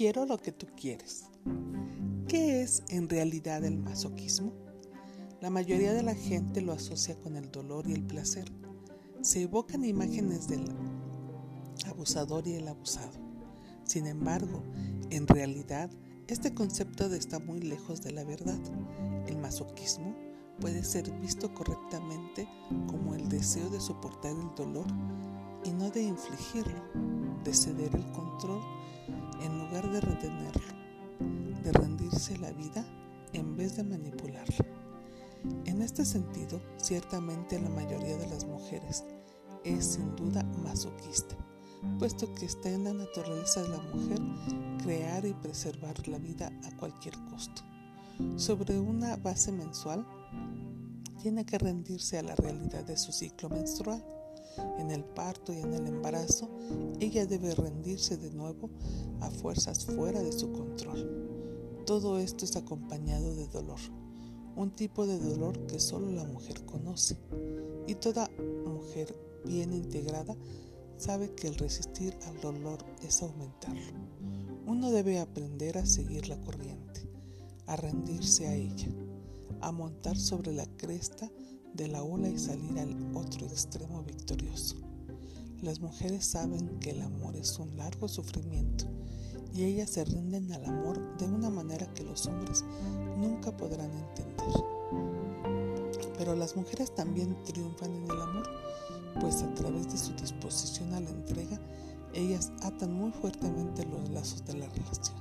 Quiero 0.00 0.24
lo 0.24 0.38
que 0.38 0.50
tú 0.50 0.66
quieres. 0.80 1.26
¿Qué 2.26 2.62
es 2.62 2.82
en 2.88 3.10
realidad 3.10 3.62
el 3.64 3.76
masoquismo? 3.76 4.54
La 5.42 5.50
mayoría 5.50 5.92
de 5.92 6.02
la 6.02 6.14
gente 6.14 6.62
lo 6.62 6.72
asocia 6.72 7.20
con 7.20 7.36
el 7.36 7.50
dolor 7.50 7.86
y 7.86 7.92
el 7.92 8.06
placer. 8.06 8.50
Se 9.20 9.42
evocan 9.42 9.84
imágenes 9.84 10.48
del 10.48 10.64
abusador 11.86 12.48
y 12.48 12.54
el 12.54 12.68
abusado. 12.68 13.12
Sin 13.84 14.06
embargo, 14.06 14.62
en 15.10 15.26
realidad, 15.26 15.90
este 16.28 16.54
concepto 16.54 17.12
está 17.12 17.38
muy 17.38 17.60
lejos 17.60 18.00
de 18.00 18.12
la 18.12 18.24
verdad. 18.24 18.58
El 19.26 19.36
masoquismo 19.36 20.16
puede 20.60 20.82
ser 20.82 21.10
visto 21.20 21.52
correctamente 21.52 22.48
como 22.86 23.14
el 23.14 23.28
deseo 23.28 23.68
de 23.68 23.80
soportar 23.80 24.32
el 24.32 24.54
dolor 24.56 24.86
y 25.64 25.70
no 25.70 25.90
de 25.90 26.02
infligirlo, 26.02 26.80
de 27.44 27.54
ceder 27.54 27.94
el 27.94 28.12
control 28.12 28.60
en 29.42 29.58
lugar 29.58 29.90
de 29.90 30.00
retenerlo, 30.00 30.74
de 31.62 31.72
rendirse 31.72 32.38
la 32.38 32.52
vida 32.52 32.84
en 33.32 33.56
vez 33.56 33.76
de 33.76 33.84
manipularla. 33.84 34.66
En 35.64 35.82
este 35.82 36.04
sentido, 36.04 36.60
ciertamente 36.76 37.58
la 37.58 37.70
mayoría 37.70 38.16
de 38.16 38.26
las 38.26 38.44
mujeres 38.44 39.04
es 39.64 39.84
sin 39.84 40.14
duda 40.16 40.42
masoquista, 40.62 41.36
puesto 41.98 42.32
que 42.34 42.46
está 42.46 42.70
en 42.70 42.84
la 42.84 42.92
naturaleza 42.92 43.62
de 43.62 43.68
la 43.68 43.80
mujer 43.80 44.20
crear 44.82 45.24
y 45.24 45.32
preservar 45.34 46.06
la 46.08 46.18
vida 46.18 46.50
a 46.64 46.76
cualquier 46.76 47.14
costo. 47.30 47.62
Sobre 48.36 48.78
una 48.78 49.16
base 49.16 49.52
mensual, 49.52 50.06
tiene 51.22 51.44
que 51.44 51.58
rendirse 51.58 52.18
a 52.18 52.22
la 52.22 52.34
realidad 52.34 52.84
de 52.84 52.96
su 52.96 53.12
ciclo 53.12 53.48
menstrual 53.48 54.02
en 54.78 54.90
el 54.90 55.04
parto 55.04 55.52
y 55.52 55.58
en 55.58 55.74
el 55.74 55.86
embarazo, 55.86 56.48
ella 57.00 57.26
debe 57.26 57.54
rendirse 57.54 58.16
de 58.16 58.30
nuevo 58.30 58.70
a 59.20 59.30
fuerzas 59.30 59.86
fuera 59.86 60.22
de 60.22 60.32
su 60.32 60.52
control. 60.52 61.82
Todo 61.86 62.18
esto 62.18 62.44
es 62.44 62.56
acompañado 62.56 63.34
de 63.34 63.46
dolor, 63.48 63.80
un 64.56 64.70
tipo 64.70 65.06
de 65.06 65.18
dolor 65.18 65.66
que 65.66 65.80
solo 65.80 66.10
la 66.10 66.24
mujer 66.24 66.64
conoce. 66.64 67.16
Y 67.86 67.94
toda 67.94 68.30
mujer 68.66 69.14
bien 69.44 69.72
integrada 69.72 70.36
sabe 70.96 71.34
que 71.34 71.48
el 71.48 71.56
resistir 71.56 72.16
al 72.26 72.40
dolor 72.40 72.78
es 73.02 73.22
aumentarlo. 73.22 73.92
Uno 74.66 74.90
debe 74.90 75.18
aprender 75.18 75.78
a 75.78 75.86
seguir 75.86 76.28
la 76.28 76.38
corriente, 76.40 77.08
a 77.66 77.76
rendirse 77.76 78.46
a 78.46 78.54
ella, 78.54 78.88
a 79.60 79.72
montar 79.72 80.16
sobre 80.16 80.52
la 80.52 80.66
cresta 80.76 81.30
de 81.74 81.88
la 81.88 82.02
ola 82.02 82.28
y 82.28 82.38
salir 82.38 82.78
al 82.78 83.16
otro 83.16 83.46
extremo 83.46 84.02
victorioso. 84.02 84.76
Las 85.62 85.80
mujeres 85.80 86.24
saben 86.24 86.78
que 86.80 86.90
el 86.90 87.02
amor 87.02 87.36
es 87.36 87.58
un 87.58 87.76
largo 87.76 88.08
sufrimiento 88.08 88.86
y 89.54 89.64
ellas 89.64 89.90
se 89.90 90.04
rinden 90.04 90.52
al 90.52 90.64
amor 90.64 91.16
de 91.18 91.26
una 91.26 91.50
manera 91.50 91.92
que 91.94 92.04
los 92.04 92.26
hombres 92.26 92.64
nunca 93.18 93.56
podrán 93.56 93.90
entender. 93.90 94.64
Pero 96.16 96.34
las 96.34 96.56
mujeres 96.56 96.94
también 96.94 97.36
triunfan 97.44 97.94
en 97.94 98.04
el 98.04 98.20
amor, 98.20 98.48
pues 99.20 99.42
a 99.42 99.54
través 99.54 99.90
de 99.90 99.98
su 99.98 100.12
disposición 100.14 100.92
a 100.94 101.00
la 101.00 101.10
entrega, 101.10 101.60
ellas 102.14 102.52
atan 102.62 102.92
muy 102.92 103.12
fuertemente 103.12 103.84
los 103.86 104.08
lazos 104.10 104.44
de 104.46 104.54
la 104.54 104.68
relación. 104.68 105.18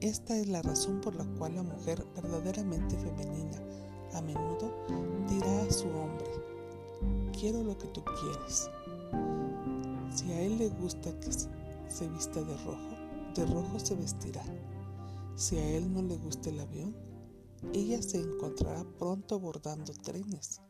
Esta 0.00 0.36
es 0.36 0.48
la 0.48 0.62
razón 0.62 1.00
por 1.00 1.16
la 1.16 1.24
cual 1.38 1.56
la 1.56 1.62
mujer 1.62 2.04
verdaderamente 2.14 2.96
femenina 2.96 3.67
a 4.14 4.20
menudo 4.20 4.72
dirá 5.28 5.62
a 5.62 5.70
su 5.70 5.88
hombre, 5.88 6.30
quiero 7.38 7.62
lo 7.62 7.76
que 7.76 7.86
tú 7.88 8.02
quieres. 8.20 8.70
Si 10.14 10.32
a 10.32 10.40
él 10.40 10.58
le 10.58 10.68
gusta 10.70 11.18
que 11.20 11.30
se 11.32 12.08
vista 12.08 12.42
de 12.42 12.56
rojo, 12.56 12.96
de 13.34 13.46
rojo 13.46 13.78
se 13.78 13.94
vestirá. 13.94 14.42
Si 15.36 15.56
a 15.56 15.70
él 15.70 15.92
no 15.92 16.02
le 16.02 16.16
gusta 16.16 16.50
el 16.50 16.60
avión, 16.60 16.96
ella 17.72 18.02
se 18.02 18.18
encontrará 18.18 18.84
pronto 18.98 19.38
bordando 19.38 19.92
trenes. 19.92 20.60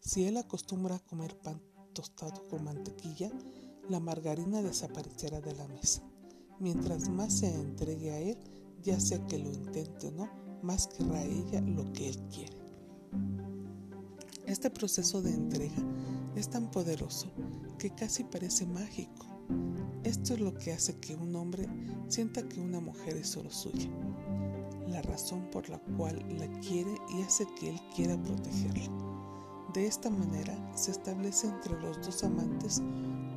Si 0.00 0.26
él 0.26 0.36
acostumbra 0.36 0.96
a 0.96 1.00
comer 1.00 1.38
pan 1.38 1.60
tostado 1.92 2.46
con 2.48 2.64
mantequilla, 2.64 3.30
la 3.88 4.00
margarina 4.00 4.62
desaparecerá 4.62 5.40
de 5.40 5.54
la 5.54 5.66
mesa. 5.68 6.02
Mientras 6.60 7.08
más 7.08 7.32
se 7.32 7.54
entregue 7.54 8.10
a 8.10 8.18
él, 8.18 8.38
ya 8.82 9.00
sea 9.00 9.26
que 9.26 9.38
lo 9.38 9.50
intente 9.50 10.08
o 10.08 10.10
no, 10.12 10.28
más 10.62 10.88
querrá 10.88 11.22
ella 11.22 11.60
lo 11.60 11.92
que 11.92 12.08
él 12.08 12.18
quiere. 12.32 12.56
Este 14.46 14.70
proceso 14.70 15.20
de 15.22 15.34
entrega 15.34 15.76
es 16.34 16.48
tan 16.48 16.70
poderoso 16.70 17.30
que 17.78 17.90
casi 17.90 18.24
parece 18.24 18.66
mágico. 18.66 19.26
Esto 20.04 20.34
es 20.34 20.40
lo 20.40 20.54
que 20.54 20.72
hace 20.72 20.98
que 20.98 21.14
un 21.14 21.34
hombre 21.36 21.68
sienta 22.08 22.48
que 22.48 22.60
una 22.60 22.80
mujer 22.80 23.16
es 23.16 23.28
solo 23.28 23.50
suya, 23.50 23.90
la 24.88 25.02
razón 25.02 25.50
por 25.50 25.68
la 25.68 25.78
cual 25.96 26.24
la 26.38 26.48
quiere 26.60 26.94
y 27.10 27.22
hace 27.22 27.46
que 27.58 27.70
él 27.70 27.80
quiera 27.94 28.16
protegerla. 28.22 28.90
De 29.74 29.86
esta 29.86 30.08
manera 30.08 30.56
se 30.74 30.92
establece 30.92 31.46
entre 31.46 31.78
los 31.80 32.00
dos 32.04 32.24
amantes 32.24 32.78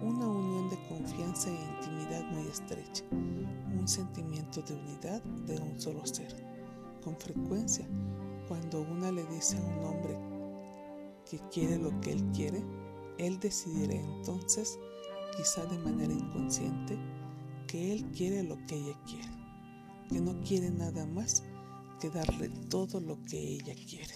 una 0.01 0.27
unión 0.27 0.69
de 0.69 0.77
confianza 0.87 1.49
e 1.49 1.75
intimidad 1.75 2.23
muy 2.31 2.47
estrecha, 2.47 3.03
un 3.11 3.87
sentimiento 3.87 4.61
de 4.61 4.75
unidad 4.75 5.21
de 5.45 5.59
un 5.59 5.79
solo 5.79 6.05
ser. 6.05 6.50
Con 7.03 7.17
frecuencia, 7.17 7.87
cuando 8.47 8.81
una 8.81 9.11
le 9.11 9.25
dice 9.25 9.57
a 9.57 9.61
un 9.61 9.85
hombre 9.85 10.17
que 11.29 11.39
quiere 11.51 11.79
lo 11.79 11.99
que 12.01 12.11
él 12.11 12.23
quiere, 12.31 12.63
él 13.17 13.39
decidirá 13.39 13.95
entonces, 13.95 14.77
quizá 15.35 15.65
de 15.65 15.79
manera 15.79 16.13
inconsciente, 16.13 16.97
que 17.67 17.93
él 17.93 18.05
quiere 18.11 18.43
lo 18.43 18.57
que 18.67 18.75
ella 18.75 18.99
quiere, 19.05 19.29
que 20.09 20.19
no 20.19 20.39
quiere 20.41 20.69
nada 20.69 21.05
más 21.05 21.43
que 21.99 22.09
darle 22.09 22.49
todo 22.69 22.99
lo 22.99 23.21
que 23.23 23.37
ella 23.39 23.73
quiere. 23.73 24.13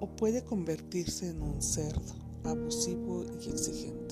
O 0.00 0.06
puede 0.16 0.44
convertirse 0.44 1.30
en 1.30 1.42
un 1.42 1.62
cerdo 1.62 2.14
abusivo 2.44 3.24
y 3.40 3.48
exigente. 3.48 4.05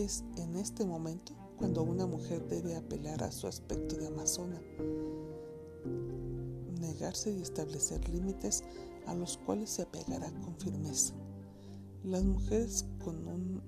Es 0.00 0.24
en 0.38 0.56
este 0.56 0.86
momento 0.86 1.34
cuando 1.58 1.82
una 1.82 2.06
mujer 2.06 2.48
debe 2.48 2.74
apelar 2.74 3.22
a 3.22 3.30
su 3.30 3.46
aspecto 3.46 3.96
de 3.96 4.06
amazona, 4.06 4.58
negarse 6.80 7.30
y 7.30 7.42
establecer 7.42 8.08
límites 8.08 8.64
a 9.06 9.14
los 9.14 9.36
cuales 9.36 9.68
se 9.68 9.82
apegará 9.82 10.32
con 10.40 10.56
firmeza. 10.56 11.12
Las 12.02 12.24
mujeres 12.24 12.86
con 13.04 13.28
un 13.28 13.62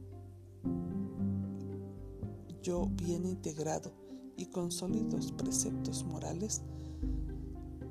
yo 2.62 2.88
bien 2.94 3.26
integrado 3.26 3.92
y 4.38 4.46
con 4.46 4.72
sólidos 4.72 5.32
preceptos 5.32 6.02
morales 6.02 6.62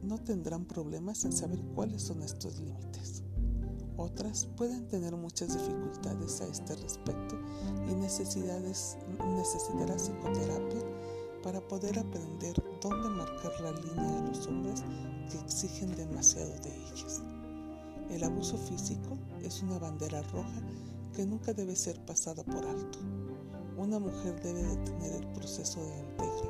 no 0.01 0.17
tendrán 0.17 0.65
problemas 0.65 1.25
en 1.25 1.31
saber 1.33 1.61
cuáles 1.75 2.01
son 2.01 2.23
estos 2.23 2.59
límites. 2.59 3.21
Otras 4.01 4.47
pueden 4.57 4.87
tener 4.87 5.15
muchas 5.15 5.53
dificultades 5.53 6.41
a 6.41 6.47
este 6.47 6.75
respecto 6.75 7.37
y 7.87 7.93
necesidades, 7.93 8.97
necesitará 9.37 9.95
psicoterapia 9.95 10.81
para 11.43 11.61
poder 11.61 11.99
aprender 11.99 12.55
dónde 12.81 13.09
marcar 13.09 13.51
la 13.61 13.71
línea 13.73 14.17
a 14.17 14.27
los 14.27 14.47
hombres 14.47 14.83
que 15.29 15.37
exigen 15.37 15.95
demasiado 15.95 16.49
de 16.61 16.75
ellas. 16.75 17.21
El 18.09 18.23
abuso 18.23 18.57
físico 18.57 19.19
es 19.43 19.61
una 19.61 19.77
bandera 19.77 20.23
roja 20.23 20.61
que 21.15 21.23
nunca 21.23 21.53
debe 21.53 21.75
ser 21.75 22.03
pasada 22.03 22.43
por 22.43 22.65
alto. 22.65 22.97
Una 23.77 23.99
mujer 23.99 24.41
debe 24.41 24.63
detener 24.63 25.11
el 25.21 25.27
proceso 25.27 25.79
de 25.79 25.99
entrega 25.99 26.41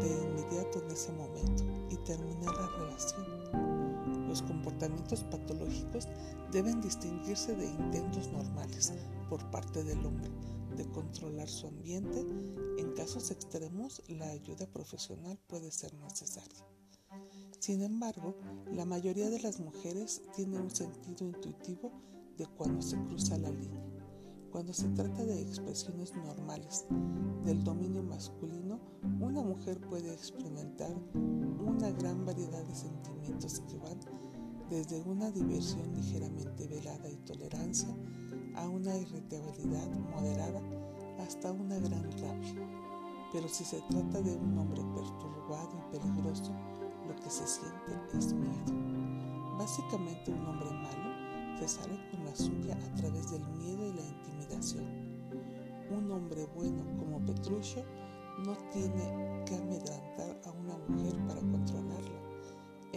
de 0.00 0.24
inmediato 0.24 0.82
en 0.84 0.90
ese 0.90 1.12
momento 1.12 1.62
y 1.88 1.96
terminar 1.98 2.52
la 2.52 2.66
relación. 2.78 4.28
Los 4.28 4.42
comportamientos 4.42 5.24
patológicos 5.24 6.06
deben 6.52 6.80
distinguirse 6.80 7.54
de 7.54 7.66
intentos 7.66 8.30
normales 8.32 8.92
por 9.28 9.50
parte 9.50 9.84
del 9.84 10.04
hombre 10.04 10.30
de 10.76 10.88
controlar 10.90 11.48
su 11.48 11.66
ambiente. 11.66 12.24
En 12.78 12.92
casos 12.92 13.30
extremos, 13.30 14.02
la 14.08 14.28
ayuda 14.28 14.66
profesional 14.66 15.38
puede 15.48 15.70
ser 15.70 15.92
necesaria. 15.94 16.64
Sin 17.58 17.82
embargo, 17.82 18.36
la 18.72 18.84
mayoría 18.84 19.28
de 19.30 19.40
las 19.40 19.58
mujeres 19.58 20.22
tiene 20.36 20.58
un 20.58 20.70
sentido 20.70 21.26
intuitivo 21.26 21.90
de 22.36 22.46
cuando 22.46 22.80
se 22.80 22.96
cruza 23.04 23.36
la 23.38 23.50
línea. 23.50 23.84
Cuando 24.50 24.72
se 24.72 24.88
trata 24.90 25.24
de 25.24 25.42
expresiones 25.42 26.14
normales 26.14 26.86
del 27.44 27.62
dominio 27.64 28.02
masculino, 28.02 28.80
una 29.20 29.42
mujer 29.42 29.80
puede 29.80 30.12
experimentar 30.12 30.94
una 31.14 31.90
gran 31.90 32.24
variedad 32.24 32.64
de 32.64 32.74
sentimientos 32.74 33.60
que 33.68 33.76
van 33.78 33.98
desde 34.70 35.00
una 35.02 35.30
diversión 35.30 35.94
ligeramente 35.94 36.66
velada 36.66 37.08
y 37.08 37.16
tolerancia 37.16 37.88
a 38.54 38.68
una 38.68 38.96
irritabilidad 38.96 39.88
moderada 40.10 40.60
hasta 41.20 41.52
una 41.52 41.78
gran 41.78 42.10
rabia. 42.12 42.54
Pero 43.32 43.48
si 43.48 43.64
se 43.64 43.80
trata 43.90 44.20
de 44.20 44.36
un 44.36 44.58
hombre 44.58 44.82
perturbado 44.94 45.70
y 45.78 45.96
peligroso, 45.96 46.52
lo 47.06 47.16
que 47.16 47.30
se 47.30 47.46
siente 47.46 48.16
es 48.16 48.32
miedo. 48.32 49.56
Básicamente 49.58 50.32
un 50.32 50.46
hombre 50.46 50.70
malo 50.70 51.58
se 51.58 51.68
sale 51.68 51.98
con 52.10 52.24
la 52.24 52.36
suya 52.36 52.74
a 52.74 52.94
través 52.94 53.30
del 53.30 53.46
miedo 53.56 53.86
y 53.86 53.92
la 53.92 54.02
intimidación. 54.02 54.86
Un 55.90 56.10
hombre 56.12 56.46
bueno 56.54 56.84
como 56.98 57.24
Petruccio 57.24 57.84
no 58.44 58.54
tiene 58.72 59.44
que 59.44 59.56
amedrantar 59.56 60.40
a 60.44 60.50
una 60.52 60.76
mujer 60.88 61.14
para 61.26 61.40
controlarla. 61.40 62.17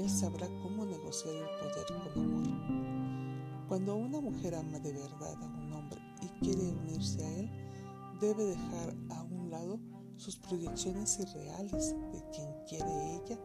Él 0.02 0.10
sabrá 0.10 0.48
cómo 0.64 0.84
negociar 0.84 1.36
el 1.36 1.46
poder 1.60 1.86
con 2.14 2.24
amor. 2.24 3.68
Cuando 3.68 3.96
una 3.96 4.20
mujer 4.20 4.56
ama 4.56 4.80
de 4.80 4.94
verdad 4.94 5.36
a 5.40 5.46
un 5.46 5.74
hombre 5.74 6.02
y 6.24 6.28
quiere 6.44 6.72
unirse 6.72 7.24
a 7.24 7.38
él, 7.38 7.50
debe 8.20 8.46
dejar 8.46 8.96
a 9.12 9.22
un 9.22 9.52
lado 9.52 9.80
sus 10.18 10.38
proyecciones 10.38 11.20
irreales 11.20 11.96
de 12.14 12.24
quien 12.32 12.50
quiere 12.68 13.16
ella 13.16 13.40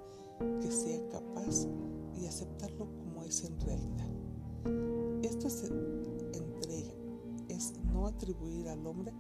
que 0.62 0.70
sea 0.70 1.06
capaz 1.10 1.66
y 2.18 2.26
aceptarlo 2.26 2.88
como 2.96 3.22
es 3.22 3.44
en 3.44 3.60
realidad. 3.60 4.10
Esto 5.22 5.48
es 5.48 5.62
entrega, 5.62 6.94
es 7.48 7.74
no 7.92 8.06
atribuir 8.06 8.70
al 8.70 8.86
hombre 8.86 9.12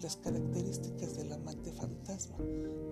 las 0.00 0.16
características 0.18 1.16
del 1.16 1.32
amante 1.32 1.72
fantasma, 1.72 2.36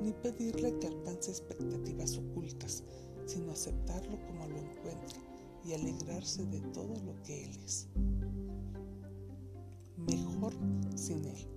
ni 0.03 0.13
pedirle 0.15 0.77
que 0.81 0.89
alcance 0.89 1.31
expectativas 1.31 2.19
ocultas, 2.19 2.83
sino 3.27 3.53
aceptarlo 3.53 4.19
como 4.27 4.47
lo 4.47 4.59
encuentra 4.59 5.19
y 5.65 5.73
alegrarse 5.73 6.45
de 6.47 6.61
todo 6.73 6.95
lo 7.03 7.23
que 7.23 7.45
él 7.45 7.59
es. 7.65 7.89
Mejor 9.97 10.53
sin 10.95 11.25
él. 11.25 11.49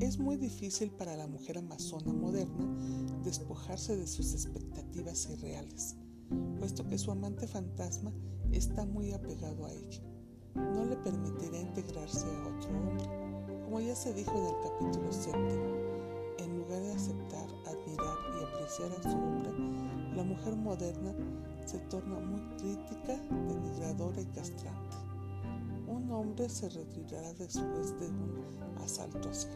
Es 0.00 0.18
muy 0.18 0.36
difícil 0.36 0.90
para 0.90 1.16
la 1.16 1.26
mujer 1.26 1.58
amazona 1.58 2.12
moderna 2.12 2.66
despojarse 3.24 3.96
de 3.96 4.06
sus 4.06 4.32
expectativas 4.32 5.28
irreales, 5.30 5.96
puesto 6.58 6.86
que 6.86 6.98
su 6.98 7.10
amante 7.10 7.46
fantasma 7.46 8.12
está 8.52 8.86
muy 8.86 9.12
apegado 9.12 9.66
a 9.66 9.72
ella. 9.72 10.02
No 10.54 10.84
le 10.84 10.96
permitirá 10.96 11.60
integrarse 11.60 12.26
a 12.26 12.56
otro 12.56 12.70
hombre 12.70 13.28
como 13.68 13.80
ya 13.80 13.94
se 13.94 14.14
dijo 14.14 14.32
en 14.32 14.46
el 14.46 14.54
capítulo 14.62 15.12
7, 15.12 15.38
en 16.38 16.56
lugar 16.56 16.80
de 16.80 16.92
aceptar, 16.92 17.46
admirar 17.66 18.16
y 18.40 18.44
apreciar 18.44 18.90
a 18.92 19.02
su 19.02 19.18
mujer 20.28 20.54
moderna 20.56 21.14
se 21.64 21.78
torna 21.90 22.18
muy 22.20 22.40
crítica, 22.58 23.16
denigradora 23.48 24.20
y 24.20 24.26
castrante. 24.26 24.96
Un 25.86 26.10
hombre 26.10 26.48
se 26.48 26.68
retirará 26.68 27.32
después 27.34 27.98
de 27.98 28.08
un 28.08 28.78
asalto 28.78 29.30
así, 29.30 29.48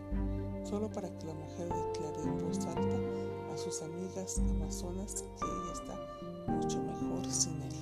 solo 0.64 0.90
para 0.90 1.10
que 1.19 1.26
la 1.26 1.34
mujer 1.34 1.69
declare 1.69 2.22
en 2.22 2.38
voz 2.38 2.58
alta 2.66 3.52
a 3.52 3.56
sus 3.56 3.82
amigas 3.82 4.38
amazonas 4.38 5.24
que 5.38 5.44
ella 5.44 5.72
está 5.72 6.52
mucho 6.52 6.82
mejor 6.82 7.30
sin 7.30 7.60
él. 7.62 7.72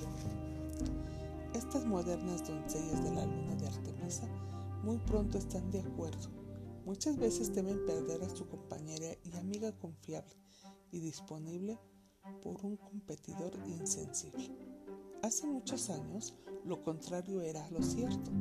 Estas 1.53 1.85
modernas 1.85 2.45
doncellas 2.45 3.03
de 3.03 3.11
la 3.11 3.25
luna 3.25 3.55
de 3.55 3.67
Artemisa 3.67 4.27
muy 4.83 4.97
pronto 4.97 5.37
están 5.37 5.71
de 5.71 5.79
acuerdo. 5.79 6.29
Muchas 6.85 7.17
veces 7.17 7.53
temen 7.53 7.85
perder 7.85 8.23
a 8.23 8.29
su 8.29 8.47
compañera 8.47 9.15
y 9.23 9.37
amiga 9.37 9.71
confiable 9.79 10.35
y 10.91 10.99
disponible 10.99 11.79
por 12.41 12.65
un 12.65 12.77
competidor 12.77 13.53
insensible. 13.67 14.49
Hace 15.21 15.45
muchos 15.47 15.89
años, 15.89 16.35
lo 16.65 16.81
contrario 16.81 17.41
era 17.41 17.69
lo 17.69 17.81
cierto. 17.81 18.31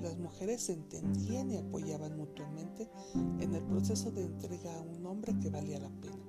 Las 0.00 0.18
mujeres 0.18 0.62
se 0.62 0.72
entendían 0.72 1.50
y 1.50 1.58
apoyaban 1.58 2.16
mutuamente 2.16 2.90
en 3.40 3.54
el 3.54 3.62
proceso 3.64 4.10
de 4.10 4.22
entrega 4.22 4.74
a 4.76 4.82
un 4.82 5.04
hombre 5.06 5.38
que 5.40 5.50
valía 5.50 5.78
la 5.78 5.90
pena, 6.00 6.24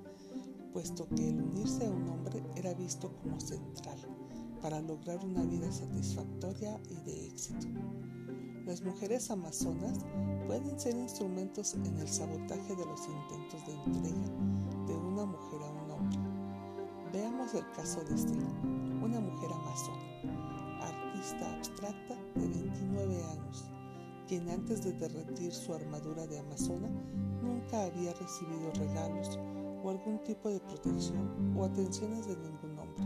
puesto 0.72 1.08
que 1.08 1.28
el 1.28 1.40
unirse 1.40 1.86
a 1.86 1.90
un 1.90 2.08
hombre 2.08 2.42
era 2.56 2.74
visto 2.74 3.16
como 3.22 3.40
central 3.40 3.98
para 4.60 4.80
lograr 4.80 5.24
una 5.24 5.42
vida 5.44 5.70
satisfactoria 5.70 6.80
y 6.88 6.94
de 7.04 7.26
éxito. 7.26 7.66
Las 8.66 8.80
mujeres 8.80 9.30
amazonas 9.30 9.98
pueden 10.46 10.80
ser 10.80 10.96
instrumentos 10.96 11.74
en 11.74 11.98
el 11.98 12.08
sabotaje 12.08 12.74
de 12.74 12.86
los 12.86 13.00
intentos 13.06 13.66
de 13.66 13.74
entrega 13.74 14.86
de 14.86 14.94
una 14.94 15.26
mujer 15.26 15.62
a 15.62 15.70
un 15.70 15.90
hombre. 15.90 16.33
Veamos 17.14 17.54
el 17.54 17.64
caso 17.76 18.02
de 18.02 18.16
Estela, 18.16 18.50
una 19.00 19.20
mujer 19.20 19.52
amazona, 19.52 20.82
artista 20.82 21.54
abstracta 21.54 22.16
de 22.34 22.48
29 22.48 23.24
años, 23.26 23.70
quien 24.26 24.50
antes 24.50 24.82
de 24.82 24.94
derretir 24.94 25.54
su 25.54 25.72
armadura 25.72 26.26
de 26.26 26.40
amazona 26.40 26.88
nunca 27.40 27.84
había 27.84 28.12
recibido 28.14 28.72
regalos 28.72 29.38
o 29.84 29.90
algún 29.90 30.24
tipo 30.24 30.48
de 30.48 30.58
protección 30.58 31.56
o 31.56 31.64
atenciones 31.64 32.26
de 32.26 32.36
ningún 32.36 32.76
hombre 32.80 33.04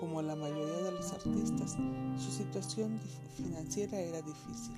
como 0.00 0.22
la 0.22 0.34
mayoría 0.34 0.82
de 0.82 0.90
los 0.90 1.12
artistas, 1.12 1.76
su 2.16 2.30
situación 2.32 2.98
financiera 3.36 4.00
era 4.00 4.20
difícil, 4.22 4.74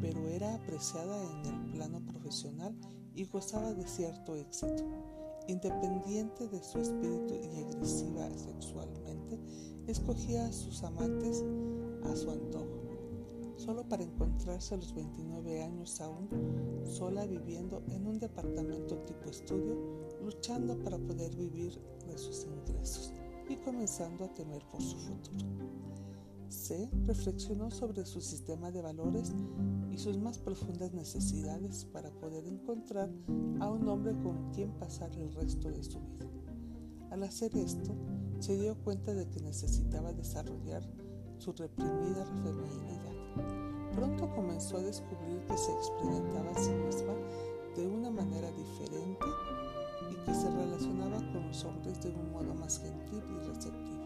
pero 0.00 0.28
era 0.28 0.54
apreciada 0.54 1.24
en 1.24 1.46
el 1.46 1.72
plano 1.72 2.00
profesional 2.06 2.72
y 3.16 3.24
gozaba 3.24 3.72
de 3.72 3.88
cierto 3.88 4.36
éxito. 4.36 5.09
Independiente 5.50 6.46
de 6.46 6.62
su 6.62 6.78
espíritu 6.78 7.34
y 7.34 7.64
agresiva 7.64 8.30
sexualmente, 8.38 9.36
escogía 9.88 10.46
a 10.46 10.52
sus 10.52 10.84
amantes 10.84 11.44
a 12.04 12.14
su 12.14 12.30
antojo, 12.30 12.78
solo 13.56 13.82
para 13.88 14.04
encontrarse 14.04 14.74
a 14.74 14.76
los 14.76 14.94
29 14.94 15.60
años 15.64 16.00
aún 16.00 16.28
sola 16.84 17.26
viviendo 17.26 17.82
en 17.88 18.06
un 18.06 18.20
departamento 18.20 18.98
tipo 18.98 19.28
estudio, 19.28 19.74
luchando 20.22 20.78
para 20.84 20.98
poder 20.98 21.34
vivir 21.34 21.80
de 22.06 22.16
sus 22.16 22.44
ingresos 22.44 23.12
y 23.48 23.56
comenzando 23.56 24.26
a 24.26 24.32
temer 24.32 24.62
por 24.70 24.80
su 24.80 24.96
futuro. 24.98 25.48
C 26.50 26.90
reflexionó 27.06 27.70
sobre 27.70 28.04
su 28.04 28.20
sistema 28.20 28.70
de 28.70 28.82
valores 28.82 29.32
y 29.90 29.98
sus 29.98 30.18
más 30.18 30.38
profundas 30.38 30.92
necesidades 30.92 31.84
para 31.86 32.10
poder 32.10 32.46
encontrar 32.46 33.08
a 33.60 33.70
un 33.70 33.88
hombre 33.88 34.12
con 34.22 34.50
quien 34.52 34.72
pasar 34.78 35.10
el 35.16 35.32
resto 35.32 35.70
de 35.70 35.82
su 35.82 36.00
vida. 36.00 36.26
Al 37.10 37.22
hacer 37.22 37.56
esto, 37.56 37.94
se 38.40 38.56
dio 38.56 38.76
cuenta 38.82 39.14
de 39.14 39.28
que 39.28 39.40
necesitaba 39.40 40.12
desarrollar 40.12 40.82
su 41.38 41.52
reprimida 41.52 42.24
feminidad. 42.42 43.00
Pronto 43.94 44.30
comenzó 44.34 44.76
a 44.76 44.82
descubrir 44.82 45.44
que 45.46 45.56
se 45.56 45.72
experimentaba 45.72 46.50
a 46.50 46.58
sí 46.58 46.70
misma 46.70 47.14
de 47.76 47.86
una 47.86 48.10
manera 48.10 48.50
diferente 48.52 49.26
y 50.10 50.14
que 50.24 50.34
se 50.34 50.50
relacionaba 50.50 51.18
con 51.32 51.46
los 51.46 51.64
hombres 51.64 52.00
de 52.02 52.10
un 52.10 52.32
modo 52.32 52.54
más 52.54 52.78
gentil 52.78 53.22
y 53.28 53.48
receptivo. 53.48 53.99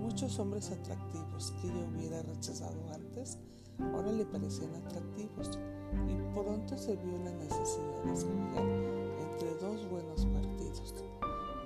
Muchos 0.00 0.38
hombres 0.38 0.70
atractivos 0.70 1.52
que 1.60 1.68
ella 1.68 1.88
hubiera 1.88 2.22
rechazado 2.22 2.78
antes 2.92 3.38
ahora 3.78 4.12
le 4.12 4.24
parecían 4.24 4.74
atractivos 4.74 5.58
y 6.06 6.34
pronto 6.34 6.76
se 6.76 6.96
vio 6.96 7.18
la 7.18 7.32
necesidad 7.32 8.04
de 8.04 8.12
escoger 8.12 8.66
entre 9.20 9.54
dos 9.60 9.88
buenos 9.90 10.24
partidos, 10.26 10.94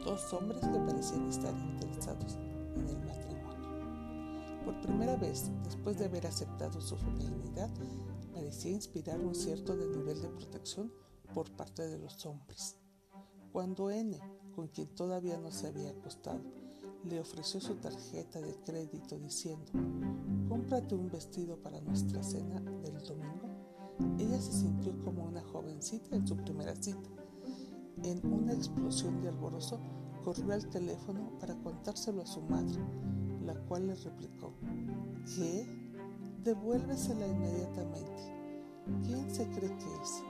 dos 0.05 0.33
hombres 0.33 0.61
que 0.61 0.79
parecían 0.79 1.29
estar 1.29 1.55
interesados 1.55 2.39
en 2.77 2.89
el 2.89 2.99
matrimonio. 2.99 4.65
Por 4.65 4.81
primera 4.81 5.17
vez, 5.17 5.51
después 5.65 5.99
de 5.99 6.07
haber 6.07 6.27
aceptado 6.27 6.81
su 6.81 6.97
feminidad, 6.97 7.71
parecía 8.33 8.73
inspirar 8.73 9.21
un 9.21 9.35
cierto 9.35 9.75
nivel 9.75 10.21
de 10.21 10.29
protección 10.29 10.93
por 11.35 11.51
parte 11.53 11.87
de 11.87 11.99
los 11.99 12.25
hombres. 12.27 12.77
Cuando 13.53 13.91
N, 13.91 14.21
con 14.55 14.69
quien 14.69 14.89
todavía 14.95 15.39
no 15.39 15.51
se 15.51 15.69
había 15.69 15.91
acostado, 15.91 16.41
le 17.09 17.21
ofreció 17.21 17.61
su 17.61 17.77
tarjeta 17.77 18.41
de 18.41 18.57
crédito 18.65 19.19
diciendo, 19.19 19.73
cómprate 20.49 20.95
un 20.95 21.09
vestido 21.09 21.57
para 21.57 21.81
nuestra 21.81 22.23
cena 22.23 22.61
del 22.61 22.99
domingo, 23.03 23.47
ella 24.19 24.41
se 24.41 24.53
sintió 24.53 24.93
como 25.05 25.25
una 25.25 25.43
jovencita 25.43 26.17
en 26.17 26.27
su 26.27 26.37
primera 26.37 26.75
cita. 26.75 27.09
En 28.03 28.21
una 28.31 28.53
explosión 28.53 29.23
de 29.23 29.29
alborozo, 29.29 29.81
corrió 30.25 30.53
al 30.53 30.69
teléfono 30.69 31.31
para 31.39 31.55
contárselo 31.63 32.23
a 32.23 32.27
su 32.27 32.43
madre, 32.43 32.81
la 33.45 33.55
cual 33.67 33.87
le 33.87 33.95
replicó, 33.95 34.53
¿qué? 35.37 35.67
Devuélvesela 36.43 37.27
inmediatamente. 37.27 38.37
¿Quién 39.05 39.31
se 39.31 39.47
cree 39.49 39.77
que 39.79 40.03
es? 40.03 40.23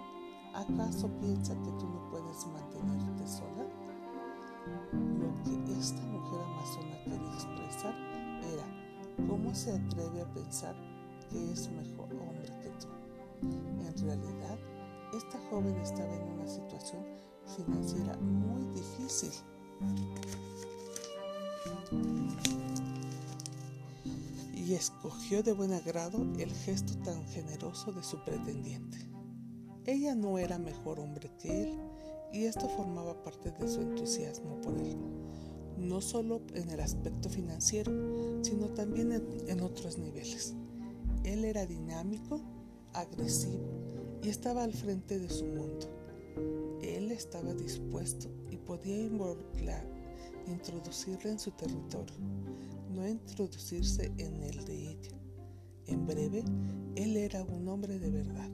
¿Acaso 0.55 1.09
piensa 1.21 1.55
que 1.55 1.71
tú 1.73 1.89
no 1.89 2.09
puedes 2.11 2.47
mantenerte 2.47 3.27
sola? 3.27 3.67
Esta 5.79 6.03
mujer 6.07 6.41
amazona 6.41 6.99
quería 7.05 7.35
expresar 7.35 7.95
era 8.55 9.27
cómo 9.29 9.55
se 9.55 9.73
atreve 9.73 10.23
a 10.23 10.33
pensar 10.33 10.75
que 11.31 11.53
es 11.53 11.71
mejor 11.71 12.13
hombre 12.15 12.51
que 12.63 12.71
tú. 12.81 12.89
En 13.43 14.07
realidad, 14.07 14.59
esta 15.15 15.39
joven 15.51 15.77
estaba 15.77 16.15
en 16.15 16.33
una 16.33 16.49
situación 16.49 17.05
financiera 17.57 18.17
muy 18.17 18.65
difícil. 18.75 19.33
Y 24.55 24.75
escogió 24.75 25.43
de 25.43 25.53
buen 25.53 25.73
agrado 25.73 26.23
el 26.39 26.53
gesto 26.53 26.95
tan 27.05 27.25
generoso 27.27 27.93
de 27.93 28.03
su 28.03 28.19
pretendiente. 28.25 28.99
Ella 29.85 30.15
no 30.15 30.39
era 30.39 30.59
mejor 30.59 30.99
hombre 30.99 31.31
que 31.39 31.63
él 31.63 31.79
y 32.33 32.45
esto 32.47 32.69
formaba 32.69 33.23
parte 33.23 33.53
de 33.53 33.69
su 33.69 33.81
entusiasmo 33.81 34.61
por 34.61 34.77
él, 34.79 34.97
no 35.77 36.01
solo 36.01 36.43
en 36.55 36.71
el 36.71 36.81
aspecto 36.81 37.29
financiero, 37.29 37.93
sino 38.43 38.69
también 38.69 39.13
en, 39.13 39.61
otros 39.61 39.99
niveles. 39.99 40.55
Él 41.25 41.45
era 41.45 41.67
dinámico, 41.67 42.41
agresivo 42.93 44.21
y 44.23 44.29
estaba 44.29 44.65
al 44.65 44.73
frente 44.73 45.19
de 45.19 45.29
su 45.29 45.45
mundo. 45.45 45.87
Él 46.83 47.11
estaba 47.13 47.55
dispuesto 47.55 48.29
y 48.51 48.57
podía 48.57 49.03
involucrar, 49.03 49.87
introducirla 50.47 51.31
en 51.31 51.39
su 51.39 51.51
territorio, 51.53 52.17
no 52.91 53.07
introducirse 53.07 54.13
en 54.19 54.43
el 54.43 54.65
de 54.65 54.91
ella. 54.91 55.21
En 55.87 56.07
breve, 56.07 56.45
él 56.97 57.17
era 57.17 57.45
un 57.45 57.69
hombre 57.69 57.99
de 57.99 58.11
verdad, 58.11 58.51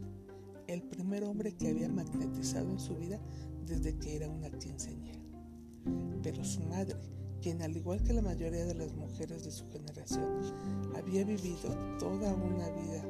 el 0.66 0.82
primer 0.82 1.24
hombre 1.24 1.54
que 1.54 1.68
había 1.68 1.88
magnetizado 1.88 2.70
en 2.70 2.78
su 2.78 2.96
vida 2.96 3.20
desde 3.66 3.96
que 3.98 4.16
era 4.16 4.28
una 4.28 4.50
quinceañera. 4.50 5.21
Pero 6.22 6.44
su 6.44 6.60
madre, 6.62 6.96
quien 7.40 7.62
al 7.62 7.76
igual 7.76 8.02
que 8.02 8.12
la 8.12 8.22
mayoría 8.22 8.64
de 8.64 8.74
las 8.74 8.94
mujeres 8.94 9.44
de 9.44 9.50
su 9.50 9.68
generación, 9.70 10.26
había 10.96 11.24
vivido 11.24 11.70
toda 11.98 12.32
una 12.34 12.68
vida 12.70 13.02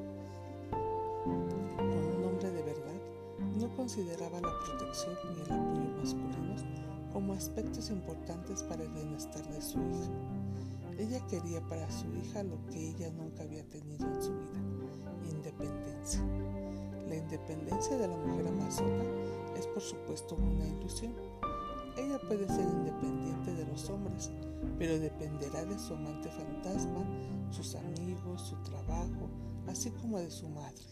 con 1.77 1.87
un 1.87 2.25
hombre 2.25 2.51
de 2.51 2.63
verdad, 2.63 3.01
no 3.59 3.75
consideraba 3.77 4.41
la 4.41 4.53
protección 4.65 5.15
ni 5.25 5.43
el 5.43 5.53
apoyo 5.53 5.97
masculinos 5.99 6.65
como 7.13 7.35
aspectos 7.35 7.91
importantes 7.91 8.63
para 8.63 8.83
el 8.83 8.91
bienestar 8.91 9.47
de 9.49 9.61
su 9.61 9.79
hija. 9.79 10.11
Ella 10.99 11.27
quería 11.27 11.61
para 11.69 11.91
su 11.91 12.07
hija 12.15 12.43
lo 12.43 12.65
que 12.67 12.91
ella 12.91 13.11
nunca 13.11 13.43
había 13.43 13.65
tenido 13.65 14.07
en 14.07 14.23
su 14.23 14.31
vida, 14.31 14.63
independencia. 15.31 16.21
La 17.09 17.17
independencia 17.17 17.99
de 17.99 18.09
la 18.09 18.17
mujer 18.17 18.47
amazona 18.47 19.05
es 19.59 19.67
por 19.67 19.83
supuesto 19.83 20.37
una 20.37 20.67
ilusión. 20.67 21.13
Ella 21.97 22.19
puede 22.27 22.47
ser 22.49 22.65
independiente 22.65 23.55
de 23.55 23.67
los 23.67 23.89
hombres, 23.91 24.31
pero 24.79 24.99
dependerá 24.99 25.65
de 25.65 25.79
su 25.79 25.95
amante 25.95 26.31
fantasma, 26.31 27.05
sus 27.51 27.75
amigos, 27.75 28.43
su 28.49 28.57
trabajo, 28.63 29.29
así 29.67 29.91
como 29.91 30.19
de 30.19 30.31
su 30.31 30.49
madre. 30.49 30.85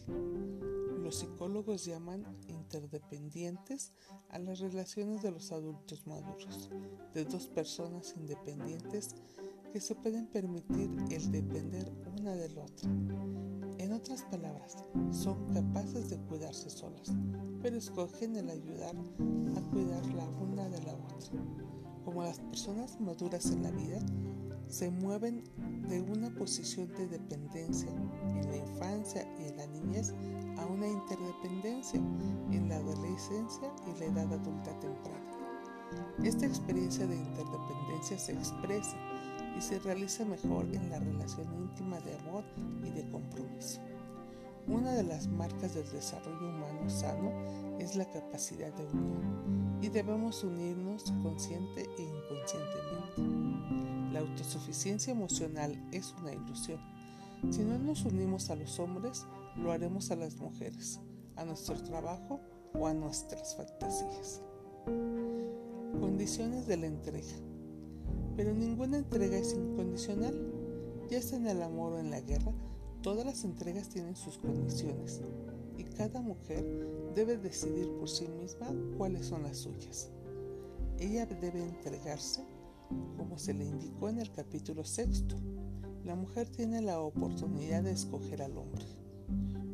Los 1.01 1.15
psicólogos 1.15 1.85
llaman 1.85 2.25
interdependientes 2.47 3.91
a 4.29 4.39
las 4.39 4.59
relaciones 4.59 5.21
de 5.21 5.31
los 5.31 5.51
adultos 5.51 6.05
maduros, 6.05 6.69
de 7.13 7.25
dos 7.25 7.47
personas 7.47 8.13
independientes 8.15 9.15
que 9.73 9.81
se 9.81 9.95
pueden 9.95 10.27
permitir 10.27 10.89
el 11.09 11.31
depender 11.31 11.91
una 12.19 12.35
del 12.35 12.57
otro. 12.57 12.89
Otras 14.01 14.23
palabras, 14.23 14.77
son 15.11 15.53
capaces 15.53 16.09
de 16.09 16.17
cuidarse 16.21 16.71
solas, 16.71 17.13
pero 17.61 17.77
escogen 17.77 18.35
el 18.35 18.49
ayudar 18.49 18.95
a 19.55 19.61
cuidar 19.69 20.03
la 20.07 20.25
una 20.41 20.67
de 20.69 20.81
la 20.81 20.95
otra. 20.95 21.17
Como 22.03 22.23
las 22.23 22.39
personas 22.39 22.99
maduras 22.99 23.51
en 23.51 23.61
la 23.61 23.69
vida, 23.69 23.99
se 24.67 24.89
mueven 24.89 25.43
de 25.87 26.01
una 26.01 26.33
posición 26.33 26.91
de 26.93 27.09
dependencia 27.09 27.91
en 27.91 28.49
la 28.49 28.57
infancia 28.57 29.23
y 29.39 29.49
en 29.49 29.57
la 29.57 29.67
niñez 29.67 30.15
a 30.57 30.65
una 30.65 30.87
interdependencia 30.87 31.99
en 31.99 32.69
la 32.69 32.77
adolescencia 32.77 33.71
y 33.85 33.99
la 33.99 34.05
edad 34.05 34.33
adulta 34.33 34.79
temprana. 34.79 35.31
Esta 36.23 36.47
experiencia 36.47 37.05
de 37.05 37.17
interdependencia 37.17 38.17
se 38.17 38.31
expresa 38.31 38.97
y 39.55 39.61
se 39.61 39.77
realiza 39.77 40.25
mejor 40.25 40.65
en 40.73 40.89
la 40.89 40.97
relación 40.97 41.53
íntima 41.53 41.99
de 41.99 42.15
amor 42.15 42.43
y 42.83 42.89
de 42.89 43.07
compromiso. 43.11 43.79
Una 44.67 44.93
de 44.93 45.03
las 45.03 45.27
marcas 45.27 45.73
del 45.73 45.89
desarrollo 45.91 46.49
humano 46.49 46.87
sano 46.89 47.31
es 47.79 47.95
la 47.95 48.05
capacidad 48.05 48.71
de 48.73 48.85
unión 48.85 49.79
y 49.81 49.89
debemos 49.89 50.43
unirnos 50.43 51.11
consciente 51.23 51.89
e 51.97 52.03
inconscientemente. 52.03 54.13
La 54.13 54.19
autosuficiencia 54.19 55.11
emocional 55.11 55.75
es 55.91 56.13
una 56.21 56.33
ilusión. 56.33 56.79
Si 57.49 57.63
no 57.63 57.79
nos 57.79 58.05
unimos 58.05 58.51
a 58.51 58.55
los 58.55 58.79
hombres, 58.79 59.25
lo 59.55 59.71
haremos 59.71 60.11
a 60.11 60.15
las 60.15 60.37
mujeres, 60.37 60.99
a 61.35 61.43
nuestro 61.43 61.81
trabajo 61.81 62.39
o 62.73 62.85
a 62.87 62.93
nuestras 62.93 63.55
fantasías. 63.55 64.43
Condiciones 65.99 66.67
de 66.67 66.77
la 66.77 66.85
entrega. 66.85 67.33
Pero 68.37 68.53
ninguna 68.53 68.97
entrega 68.97 69.37
es 69.37 69.53
incondicional. 69.53 70.53
Ya 71.09 71.19
sea 71.21 71.39
en 71.39 71.47
el 71.47 71.63
amor 71.63 71.93
o 71.93 71.99
en 71.99 72.11
la 72.11 72.21
guerra, 72.21 72.53
todas 73.01 73.25
las 73.25 73.43
entregas 73.43 73.89
tienen 73.89 74.15
sus 74.15 74.37
condiciones 74.37 75.21
y 75.77 75.83
cada 75.83 76.21
mujer 76.21 76.63
debe 77.15 77.37
decidir 77.37 77.91
por 77.97 78.09
sí 78.09 78.27
misma 78.27 78.67
cuáles 78.97 79.25
son 79.25 79.43
las 79.43 79.57
suyas. 79.57 80.11
Ella 80.99 81.25
debe 81.25 81.63
entregarse 81.63 82.43
como 83.17 83.37
se 83.37 83.53
le 83.53 83.65
indicó 83.65 84.09
en 84.09 84.19
el 84.19 84.31
capítulo 84.31 84.83
sexto. 84.83 85.35
La 86.03 86.15
mujer 86.15 86.49
tiene 86.49 86.81
la 86.81 86.99
oportunidad 86.99 87.83
de 87.83 87.91
escoger 87.91 88.41
al 88.41 88.57
hombre. 88.57 88.85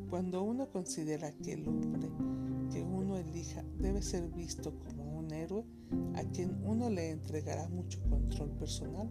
Cuando 0.10 0.43
uno 0.43 0.69
considera 0.72 1.34
que 1.34 1.53
el 1.53 1.67
hombre 1.67 2.10
que 2.72 2.84
uno 2.84 3.17
elija 3.17 3.63
debe 3.79 4.01
ser 4.01 4.29
visto 4.29 4.74
como 4.79 5.17
un 5.17 5.31
héroe, 5.31 5.65
a 6.15 6.24
quien 6.24 6.62
uno 6.63 6.89
le 6.89 7.12
entregará 7.12 7.67
mucho 7.69 8.00
control 8.10 8.51
personal 8.51 9.10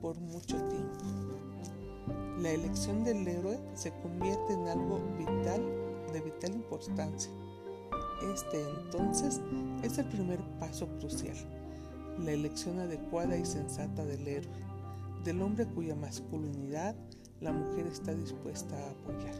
por 0.00 0.18
mucho 0.20 0.56
tiempo. 0.68 0.98
La 2.38 2.50
elección 2.50 3.04
del 3.04 3.26
héroe 3.26 3.58
se 3.74 3.92
convierte 4.02 4.54
en 4.54 4.68
algo 4.68 5.00
vital, 5.18 5.62
de 6.12 6.20
vital 6.20 6.52
importancia. 6.52 7.30
Este 8.34 8.62
entonces 8.62 9.40
es 9.82 9.98
el 9.98 10.06
primer 10.06 10.40
paso 10.58 10.86
crucial, 10.98 11.36
la 12.18 12.32
elección 12.32 12.78
adecuada 12.80 13.36
y 13.36 13.44
sensata 13.44 14.04
del 14.04 14.26
héroe, 14.26 14.52
del 15.24 15.40
hombre 15.42 15.66
cuya 15.66 15.94
masculinidad 15.94 16.94
la 17.40 17.52
mujer 17.52 17.86
está 17.86 18.14
dispuesta 18.14 18.76
a 18.76 18.90
apoyar. 18.90 19.34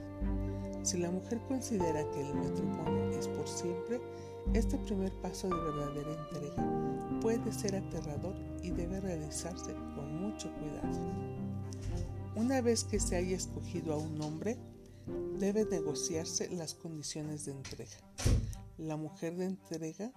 Si 0.82 0.96
la 0.98 1.10
mujer 1.10 1.38
considera 1.48 2.02
que 2.10 2.26
el 2.26 2.34
matrimonio 2.34 3.10
es 3.10 3.28
por 3.28 3.46
siempre, 3.46 4.00
este 4.54 4.78
primer 4.78 5.12
paso 5.20 5.48
de 5.48 5.54
verdadera 5.54 6.26
entrega 6.26 7.20
puede 7.20 7.52
ser 7.52 7.76
aterrador 7.76 8.34
y 8.62 8.70
debe 8.70 9.00
realizarse 9.00 9.74
con 9.94 10.22
mucho 10.22 10.50
cuidado. 10.54 11.39
Una 12.40 12.62
vez 12.62 12.85
que 12.85 12.99
se 12.99 13.16
haya 13.16 13.37
escogido 13.37 13.92
a 13.92 13.99
un 13.99 14.18
hombre, 14.23 14.56
debe 15.38 15.66
negociarse 15.66 16.49
las 16.49 16.73
condiciones 16.73 17.44
de 17.44 17.52
entrega. 17.52 17.99
La 18.78 18.97
mujer 18.97 19.38
entrega 19.42 20.11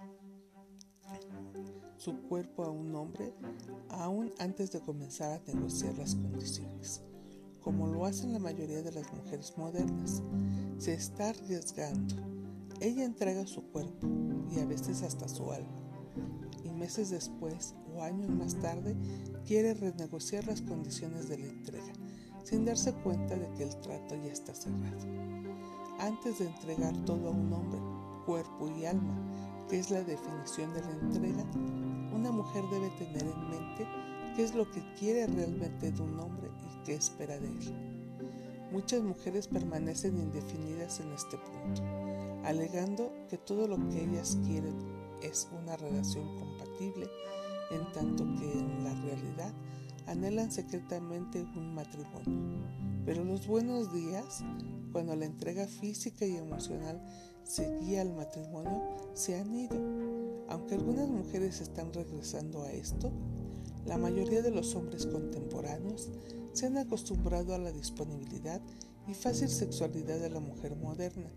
su 1.98 2.22
cuerpo 2.22 2.64
a 2.64 2.70
un 2.70 2.94
hombre 2.94 3.34
aún 3.90 4.32
antes 4.38 4.72
de 4.72 4.80
comenzar 4.80 5.32
a 5.32 5.52
negociar 5.52 5.98
las 5.98 6.14
condiciones, 6.14 7.02
como 7.60 7.88
lo 7.88 8.06
hacen 8.06 8.32
la 8.32 8.38
mayoría 8.38 8.80
de 8.80 8.92
las 8.92 9.12
mujeres 9.12 9.52
modernas. 9.58 10.22
Se 10.78 10.94
está 10.94 11.28
arriesgando. 11.28 12.14
Ella 12.80 13.04
entrega 13.04 13.46
su 13.46 13.64
cuerpo 13.64 14.08
y 14.50 14.60
a 14.60 14.64
veces 14.64 15.02
hasta 15.02 15.28
su 15.28 15.52
alma. 15.52 15.84
Y 16.64 16.70
meses 16.70 17.10
después 17.10 17.74
o 17.94 18.02
años 18.02 18.30
más 18.30 18.58
tarde 18.60 18.96
quiere 19.46 19.74
renegociar 19.74 20.46
las 20.46 20.62
condiciones 20.62 21.28
de 21.28 21.36
la 21.36 21.46
entrega, 21.48 21.92
sin 22.44 22.64
darse 22.64 22.92
cuenta 22.92 23.34
de 23.34 23.50
que 23.54 23.64
el 23.64 23.80
trato 23.80 24.14
ya 24.14 24.32
está 24.32 24.54
cerrado. 24.54 25.06
Antes 25.98 26.38
de 26.38 26.46
entregar 26.46 26.94
todo 27.04 27.28
a 27.28 27.30
un 27.30 27.52
hombre, 27.52 27.80
cuerpo 28.26 28.68
y 28.68 28.84
alma, 28.84 29.16
que 29.68 29.78
es 29.78 29.90
la 29.90 30.02
definición 30.02 30.72
de 30.74 30.82
la 30.82 30.90
entrega, 30.90 31.44
una 32.14 32.30
mujer 32.30 32.62
debe 32.70 32.90
tener 32.90 33.22
en 33.22 33.50
mente 33.50 33.86
qué 34.36 34.44
es 34.44 34.54
lo 34.54 34.70
que 34.70 34.82
quiere 34.98 35.26
realmente 35.26 35.90
de 35.90 36.02
un 36.02 36.20
hombre 36.20 36.48
y 36.48 36.84
qué 36.84 36.94
espera 36.94 37.38
de 37.38 37.48
él. 37.48 37.94
Muchas 38.72 39.02
mujeres 39.02 39.46
permanecen 39.46 40.18
indefinidas 40.18 41.00
en 41.00 41.12
este 41.12 41.38
punto, 41.38 41.82
alegando 42.44 43.12
que 43.28 43.38
todo 43.38 43.68
lo 43.68 43.76
que 43.88 44.02
ellas 44.02 44.36
quieren 44.44 44.74
es 45.22 45.48
una 45.62 45.76
relación 45.76 46.26
compatible, 46.38 47.08
en 47.70 47.92
tanto 47.92 48.24
que 48.38 48.52
en 48.52 48.84
la 48.84 48.94
realidad 49.02 49.52
anhelan 50.06 50.52
secretamente 50.52 51.42
un 51.56 51.74
matrimonio. 51.74 52.64
Pero 53.04 53.24
los 53.24 53.46
buenos 53.46 53.92
días, 53.92 54.44
cuando 54.92 55.14
la 55.16 55.26
entrega 55.26 55.66
física 55.66 56.24
y 56.24 56.36
emocional 56.36 57.02
seguía 57.44 58.02
al 58.02 58.14
matrimonio, 58.14 58.82
se 59.14 59.38
han 59.38 59.54
ido. 59.54 59.76
Aunque 60.48 60.74
algunas 60.74 61.08
mujeres 61.08 61.60
están 61.60 61.92
regresando 61.92 62.62
a 62.62 62.72
esto, 62.72 63.10
la 63.86 63.98
mayoría 63.98 64.42
de 64.42 64.50
los 64.50 64.74
hombres 64.74 65.06
contemporáneos 65.06 66.10
se 66.52 66.66
han 66.66 66.78
acostumbrado 66.78 67.54
a 67.54 67.58
la 67.58 67.72
disponibilidad 67.72 68.62
y 69.06 69.14
fácil 69.14 69.48
sexualidad 69.48 70.18
de 70.18 70.30
la 70.30 70.40
mujer 70.40 70.76
moderna 70.76 71.30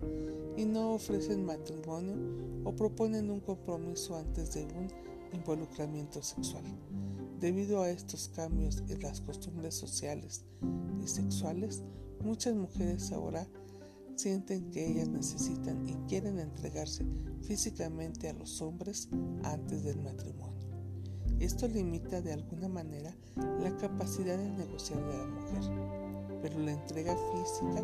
y 0.56 0.66
no 0.66 0.94
ofrecen 0.94 1.46
matrimonio 1.46 2.16
o 2.64 2.74
proponen 2.74 3.30
un 3.30 3.42
compromiso 3.42 4.16
antes 4.16 4.54
de 4.54 4.64
un 4.64 4.88
involucramiento 5.34 6.22
sexual. 6.24 6.64
Debido 7.40 7.84
a 7.84 7.90
estos 7.92 8.30
cambios 8.30 8.84
en 8.90 9.00
las 9.02 9.22
costumbres 9.22 9.76
sociales 9.76 10.44
y 11.04 11.08
sexuales, 11.08 11.84
muchas 12.24 12.56
mujeres 12.56 13.12
ahora 13.12 13.48
sienten 14.16 14.72
que 14.72 14.88
ellas 14.88 15.08
necesitan 15.08 15.88
y 15.88 15.94
quieren 16.08 16.40
entregarse 16.40 17.06
físicamente 17.44 18.28
a 18.28 18.34
los 18.34 18.60
hombres 18.64 19.10
antes 19.44 19.84
del 19.84 20.02
matrimonio. 20.02 20.68
Esto 21.40 21.68
limita 21.68 22.22
de 22.22 22.34
alguna 22.34 22.68
manera 22.68 23.16
la 23.62 23.78
capacidad 23.78 24.36
de 24.36 24.50
negociar 24.50 25.06
de 25.06 25.18
la 25.18 25.28
mujer, 25.28 26.42
pero 26.42 26.58
la 26.58 26.72
entrega 26.72 27.16
física 27.16 27.84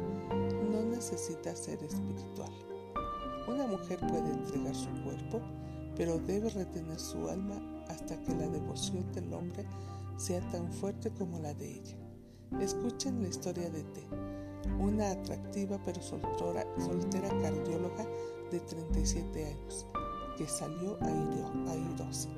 no 0.71 0.83
necesita 0.83 1.55
ser 1.55 1.77
espiritual. 1.83 2.51
Una 3.47 3.67
mujer 3.67 3.99
puede 3.99 4.31
entregar 4.31 4.73
su 4.73 4.89
cuerpo, 5.03 5.41
pero 5.95 6.17
debe 6.17 6.49
retener 6.49 6.99
su 6.99 7.29
alma 7.29 7.72
hasta 7.89 8.21
que 8.23 8.35
la 8.35 8.47
devoción 8.47 9.11
del 9.13 9.33
hombre 9.33 9.65
sea 10.17 10.41
tan 10.51 10.71
fuerte 10.71 11.11
como 11.11 11.39
la 11.39 11.53
de 11.53 11.71
ella. 11.79 11.97
Escuchen 12.59 13.21
la 13.21 13.29
historia 13.29 13.69
de 13.69 13.83
T, 13.83 14.07
una 14.79 15.11
atractiva 15.11 15.79
pero 15.83 16.01
soltera, 16.01 16.65
cardióloga 17.41 18.05
de 18.51 18.59
37 18.59 19.45
años, 19.45 19.87
que 20.37 20.47
salió 20.47 20.97
airosa. 21.01 22.29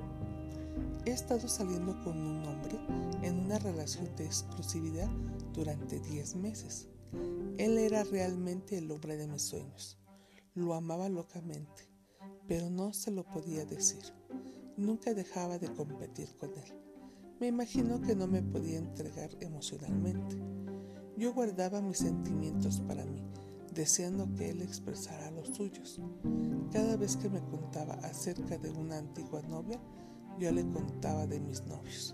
He 1.06 1.12
estado 1.12 1.48
saliendo 1.48 2.02
con 2.04 2.18
un 2.18 2.46
hombre 2.46 2.80
en 3.22 3.40
una 3.46 3.60
relación 3.60 4.10
de 4.16 4.26
exclusividad 4.26 5.10
durante 5.54 6.00
10 6.00 6.36
meses. 6.38 6.88
Él 7.58 7.78
era 7.78 8.04
realmente 8.04 8.78
el 8.78 8.90
hombre 8.92 9.16
de 9.18 9.28
mis 9.28 9.44
sueños. 9.44 9.98
Lo 10.56 10.74
amaba 10.74 11.10
locamente, 11.10 11.90
pero 12.48 12.70
no 12.70 12.94
se 12.94 13.12
lo 13.12 13.24
podía 13.24 13.66
decir. 13.66 14.02
Nunca 14.78 15.14
dejaba 15.14 15.58
de 15.58 15.74
competir 15.74 16.36
con 16.38 16.50
él. 16.50 16.74
Me 17.40 17.48
imagino 17.48 18.02
que 18.02 18.16
no 18.16 18.28
me 18.28 18.42
podía 18.42 18.78
entregar 18.78 19.30
emocionalmente. 19.40 20.38
Yo 21.18 21.34
guardaba 21.34 21.82
mis 21.82 22.00
sentimientos 22.00 22.82
para 22.82 23.06
mí, 23.06 23.24
deseando 23.74 24.34
que 24.36 24.50
él 24.50 24.62
expresara 24.62 25.32
los 25.32 25.48
suyos. 25.56 26.02
Cada 26.74 26.98
vez 26.98 27.16
que 27.16 27.30
me 27.30 27.40
contaba 27.40 27.94
acerca 28.04 28.58
de 28.58 28.70
una 28.70 28.98
antigua 28.98 29.42
novia, 29.44 29.80
yo 30.40 30.52
le 30.52 30.70
contaba 30.70 31.26
de 31.26 31.40
mis 31.40 31.66
novios. 31.66 32.14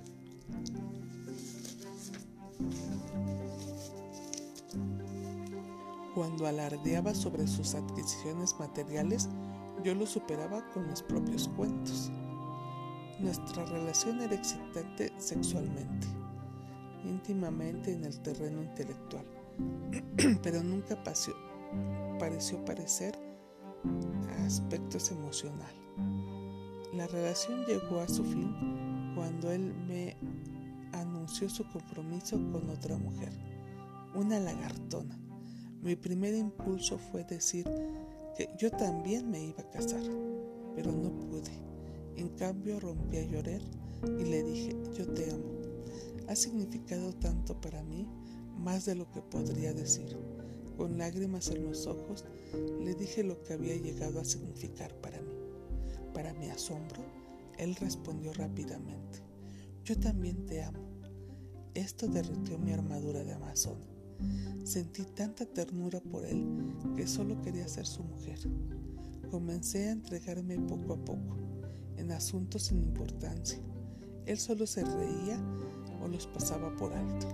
Cuando 6.13 6.45
alardeaba 6.45 7.15
sobre 7.15 7.47
sus 7.47 7.73
adquisiciones 7.73 8.55
materiales, 8.59 9.29
yo 9.83 9.95
lo 9.95 10.05
superaba 10.05 10.63
con 10.73 10.87
mis 10.87 11.01
propios 11.01 11.47
cuentos. 11.55 12.11
Nuestra 13.21 13.63
relación 13.65 14.19
era 14.21 14.33
excitante 14.33 15.13
sexualmente, 15.17 16.07
íntimamente 17.05 17.93
en 17.93 18.03
el 18.05 18.19
terreno 18.21 18.63
intelectual, 18.63 19.25
pero 20.43 20.63
nunca 20.63 21.01
pareció 21.03 22.65
parecer 22.65 23.15
aspectos 24.43 25.11
emocional. 25.11 25.71
La 26.93 27.05
relación 27.07 27.63
llegó 27.65 27.99
a 27.99 28.07
su 28.07 28.23
fin 28.23 29.13
cuando 29.15 29.51
él 29.51 29.71
me 29.87 30.17
anunció 30.91 31.47
su 31.47 31.63
compromiso 31.69 32.37
con 32.51 32.69
otra 32.71 32.97
mujer, 32.97 33.31
una 34.15 34.39
lagartona. 34.39 35.15
Mi 35.81 35.95
primer 35.95 36.33
impulso 36.33 36.97
fue 36.97 37.23
decir 37.23 37.65
que 38.35 38.49
yo 38.57 38.71
también 38.71 39.29
me 39.29 39.43
iba 39.45 39.61
a 39.61 39.69
casar, 39.69 40.01
pero 40.75 40.91
no 40.91 41.11
pude. 41.27 41.70
Cambio 42.37 42.79
rompí 42.79 43.17
a 43.17 43.25
llorar 43.25 43.61
y 44.19 44.23
le 44.23 44.43
dije, 44.43 44.75
yo 44.97 45.07
te 45.13 45.29
amo. 45.31 45.51
Ha 46.27 46.35
significado 46.35 47.13
tanto 47.13 47.59
para 47.59 47.83
mí, 47.83 48.07
más 48.57 48.85
de 48.85 48.95
lo 48.95 49.11
que 49.11 49.21
podría 49.21 49.73
decir. 49.73 50.17
Con 50.77 50.97
lágrimas 50.97 51.49
en 51.49 51.63
los 51.63 51.87
ojos, 51.87 52.25
le 52.83 52.95
dije 52.95 53.23
lo 53.23 53.41
que 53.43 53.53
había 53.53 53.75
llegado 53.75 54.19
a 54.19 54.25
significar 54.25 54.93
para 55.01 55.21
mí. 55.21 55.33
Para 56.13 56.33
mi 56.33 56.49
asombro, 56.49 57.01
él 57.57 57.75
respondió 57.75 58.33
rápidamente, 58.33 59.19
yo 59.83 59.99
también 59.99 60.45
te 60.45 60.63
amo. 60.63 60.79
Esto 61.73 62.07
derritió 62.07 62.57
mi 62.57 62.71
armadura 62.73 63.23
de 63.23 63.33
amazona. 63.33 63.85
Sentí 64.63 65.03
tanta 65.03 65.45
ternura 65.45 65.99
por 65.99 66.25
él 66.25 66.45
que 66.95 67.07
solo 67.07 67.41
quería 67.41 67.67
ser 67.67 67.85
su 67.85 68.03
mujer. 68.03 68.39
Comencé 69.29 69.87
a 69.87 69.91
entregarme 69.91 70.59
poco 70.59 70.93
a 70.93 71.05
poco, 71.05 71.37
en 72.01 72.11
asuntos 72.11 72.63
sin 72.63 72.81
importancia. 72.81 73.59
Él 74.25 74.37
solo 74.37 74.67
se 74.67 74.83
reía 74.83 75.39
o 76.03 76.07
los 76.07 76.27
pasaba 76.27 76.75
por 76.75 76.93
alto. 76.93 77.27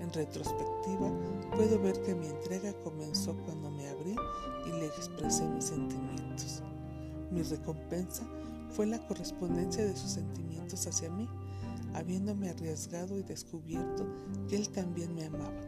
En 0.00 0.12
retrospectiva, 0.12 1.10
puedo 1.56 1.80
ver 1.80 2.00
que 2.02 2.14
mi 2.14 2.26
entrega 2.26 2.72
comenzó 2.84 3.36
cuando 3.44 3.70
me 3.70 3.88
abrí 3.88 4.14
y 4.66 4.70
le 4.78 4.86
expresé 4.86 5.46
mis 5.48 5.64
sentimientos. 5.64 6.62
Mi 7.30 7.42
recompensa 7.42 8.24
fue 8.70 8.86
la 8.86 9.04
correspondencia 9.06 9.84
de 9.84 9.96
sus 9.96 10.10
sentimientos 10.10 10.86
hacia 10.86 11.10
mí, 11.10 11.28
habiéndome 11.94 12.50
arriesgado 12.50 13.18
y 13.18 13.22
descubierto 13.22 14.06
que 14.48 14.56
él 14.56 14.68
también 14.70 15.14
me 15.14 15.26
amaba. 15.26 15.60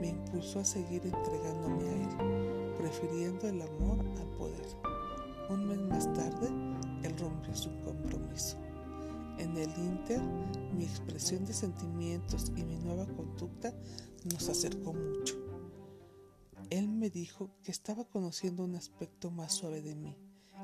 Me 0.00 0.08
impulsó 0.08 0.60
a 0.60 0.64
seguir 0.64 1.02
entregándome 1.04 1.88
a 1.88 1.92
él, 1.92 2.74
prefiriendo 2.76 3.48
el 3.48 3.62
amor 3.62 3.98
al 4.20 4.28
poder. 4.36 4.66
Un 5.48 5.66
mes 5.66 5.78
más 5.78 6.12
tarde, 6.12 6.50
él 7.02 7.16
rompió 7.18 7.54
su 7.54 7.70
compromiso. 7.80 8.56
En 9.38 9.56
el 9.56 9.70
Inter, 9.78 10.20
mi 10.76 10.84
expresión 10.84 11.44
de 11.44 11.52
sentimientos 11.52 12.52
y 12.56 12.64
mi 12.64 12.76
nueva 12.78 13.06
conducta 13.06 13.74
nos 14.32 14.48
acercó 14.48 14.92
mucho. 14.92 15.36
Él 16.70 16.88
me 16.88 17.10
dijo 17.10 17.50
que 17.62 17.70
estaba 17.70 18.04
conociendo 18.04 18.64
un 18.64 18.76
aspecto 18.76 19.30
más 19.30 19.52
suave 19.52 19.82
de 19.82 19.94
mí 19.94 20.16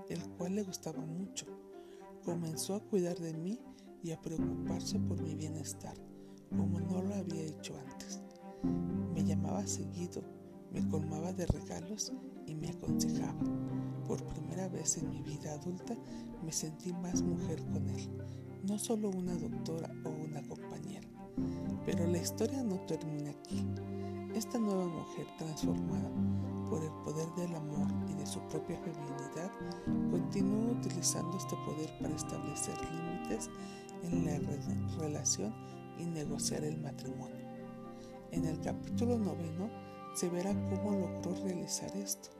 el 0.09 0.27
cual 0.37 0.55
le 0.55 0.63
gustaba 0.63 1.05
mucho. 1.05 1.47
Comenzó 2.25 2.75
a 2.75 2.81
cuidar 2.81 3.19
de 3.19 3.35
mí 3.35 3.61
y 4.03 4.13
a 4.13 4.21
preocuparse 4.21 4.99
por 4.99 5.21
mi 5.21 5.35
bienestar, 5.35 5.95
como 6.51 6.81
no 6.81 7.03
lo 7.03 7.15
había 7.15 7.43
hecho 7.43 7.79
antes. 7.79 8.21
Me 9.15 9.25
llamaba 9.25 9.67
seguido, 9.67 10.23
me 10.73 10.87
colmaba 10.89 11.33
de 11.33 11.47
regalos 11.47 12.13
y 12.49 12.55
me 12.55 12.71
aconsejaba. 12.71 13.39
Por 14.07 14.25
primera 14.25 14.69
vez 14.69 14.97
en 14.97 15.11
mi 15.11 15.23
vida 15.23 15.53
adulta 15.53 15.97
me 16.43 16.53
sentí 16.53 16.93
más 16.93 17.23
mujer 17.23 17.63
con 17.67 17.89
él, 17.89 18.09
no 18.65 18.79
solo 18.79 19.11
una 19.11 19.35
doctora 19.35 19.91
o 20.05 20.09
una 20.09 20.43
compañera. 20.49 21.07
Pero 21.85 22.07
la 22.07 22.19
historia 22.19 22.63
no 22.63 22.77
termina 22.87 23.31
aquí. 23.31 23.65
Esta 24.35 24.59
nueva 24.59 24.87
mujer 24.87 25.27
transformada 25.37 26.11
por 26.69 26.83
el 26.85 26.93
poder 27.05 27.29
del 27.35 27.55
amor 27.57 27.89
y 28.09 28.15
de 28.15 28.27
su 28.27 28.41
propia 28.49 28.79
feminidad, 28.79 29.51
continúa 30.11 30.73
utilizando 30.73 31.37
este 31.37 31.57
poder 31.65 31.91
para 32.01 32.15
establecer 32.15 32.75
límites 32.93 33.51
en 34.03 34.27
la 34.27 34.39
relación 34.99 35.55
y 35.99 36.05
negociar 36.05 36.65
el 36.65 36.79
matrimonio. 36.79 37.47
En 38.33 38.45
el 38.45 38.61
capítulo 38.61 39.19
noveno 39.19 39.71
se 40.15 40.29
verá 40.29 40.53
cómo 40.69 40.93
logró 40.93 41.35
realizar 41.43 41.95
esto, 41.97 42.31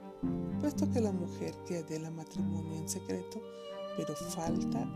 puesto 0.59 0.89
que 0.91 1.01
la 1.01 1.11
mujer 1.11 1.53
que 1.67 1.77
adela 1.77 2.11
matrimonio 2.11 2.75
en 2.77 2.89
secreto, 2.89 3.41
pero 3.97 4.15
falta, 4.15 4.87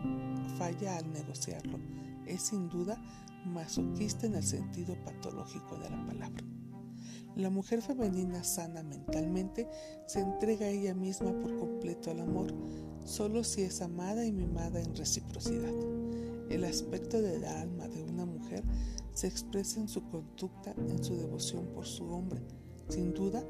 falla 0.58 0.98
al 0.98 1.12
negociarlo, 1.12 1.80
es 2.26 2.42
sin 2.44 2.70
duda 2.70 3.02
masoquista 3.46 4.28
en 4.28 4.36
el 4.36 4.44
sentido 4.44 4.96
patológico 5.04 5.78
de 5.78 5.90
la 5.90 6.06
palabra. 6.06 6.44
La 7.36 7.50
mujer 7.50 7.82
femenina 7.82 8.44
sana 8.44 8.84
mentalmente 8.84 9.68
se 10.06 10.20
entrega 10.20 10.68
a 10.68 10.70
ella 10.70 10.94
misma 10.94 11.32
por 11.32 11.58
completo 11.58 12.12
al 12.12 12.20
amor, 12.20 12.54
solo 13.06 13.44
si 13.44 13.64
es 13.64 13.82
amada 13.82 14.26
y 14.26 14.32
mimada 14.32 14.80
en 14.80 14.96
reciprocidad. 14.96 15.74
El 16.50 16.64
aspecto 16.64 17.22
del 17.22 17.44
alma 17.46 17.88
de 17.88 18.04
una 18.04 18.26
mujer 18.26 18.64
se 19.14 19.28
expresa 19.28 19.80
en 19.80 19.88
su 19.88 20.08
conducta, 20.10 20.76
en 20.78 21.04
su 21.04 21.16
devoción 21.16 21.66
por 21.74 21.88
su 21.88 22.06
hombre. 22.06 22.40
Sin 22.90 23.14
duda, 23.14 23.44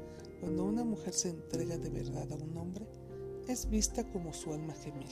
cuando 0.44 0.66
una 0.66 0.84
mujer 0.84 1.14
se 1.14 1.30
entrega 1.30 1.78
de 1.78 1.88
verdad 1.88 2.30
a 2.30 2.34
un 2.36 2.54
hombre, 2.58 2.86
es 3.48 3.70
vista 3.70 4.04
como 4.10 4.34
su 4.34 4.52
alma 4.52 4.74
gemela. 4.74 5.08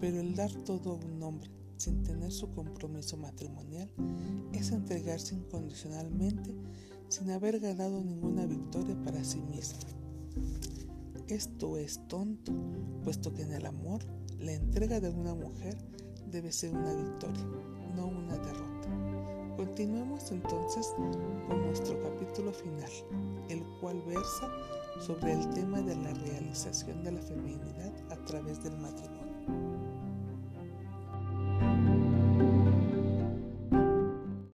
Pero 0.00 0.18
el 0.18 0.34
dar 0.34 0.52
todo 0.64 0.90
a 0.90 0.94
un 0.94 1.22
hombre 1.22 1.48
sin 1.76 2.02
tener 2.02 2.32
su 2.32 2.50
compromiso 2.50 3.16
matrimonial 3.16 3.88
es 4.52 4.72
entregarse 4.72 5.36
incondicionalmente 5.36 6.56
sin 7.08 7.30
haber 7.30 7.60
ganado 7.60 8.02
ninguna 8.02 8.44
victoria 8.46 9.00
para 9.04 9.22
sí 9.22 9.40
misma. 9.42 9.78
Esto 11.28 11.76
es 11.76 12.00
tonto, 12.08 12.52
puesto 13.04 13.32
que 13.32 13.42
en 13.42 13.52
el 13.52 13.64
amor 13.64 14.02
la 14.40 14.54
entrega 14.54 14.98
de 14.98 15.10
una 15.10 15.36
mujer 15.36 15.78
debe 16.32 16.50
ser 16.50 16.74
una 16.74 16.92
victoria, 16.94 17.46
no 17.94 18.08
una 18.08 18.36
derrota. 18.38 18.71
Continuemos 19.56 20.30
entonces 20.32 20.94
con 21.46 21.66
nuestro 21.66 22.00
capítulo 22.02 22.52
final, 22.52 22.90
el 23.50 23.62
cual 23.80 24.00
versa 24.06 24.50
sobre 24.98 25.32
el 25.32 25.48
tema 25.50 25.82
de 25.82 25.94
la 25.96 26.12
realización 26.14 27.04
de 27.04 27.12
la 27.12 27.20
feminidad 27.20 27.92
a 28.10 28.16
través 28.24 28.62
del 28.62 28.76
matrimonio. 28.78 29.91